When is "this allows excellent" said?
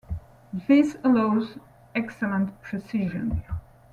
0.67-2.59